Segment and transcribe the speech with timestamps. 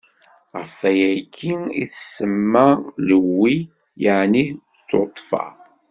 [0.57, 2.67] Ɣef wayagi i s-tsemma
[3.07, 3.55] Lewwi,
[4.03, 4.45] yeɛni
[4.87, 5.43] tuṭṭfa.